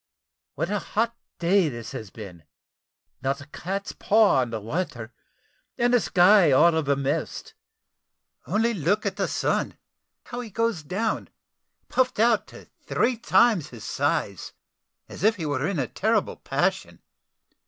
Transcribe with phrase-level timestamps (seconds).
[0.55, 2.43] What a hot day this has been
[3.21, 5.13] not a cat's paw on the water,
[5.77, 7.53] and the sky all of a mist.
[8.47, 9.77] Only look at the sun,
[10.23, 11.29] how he goes down,
[11.87, 14.53] puffed out to three times his size,
[15.07, 17.03] as if he were in a terrible passion.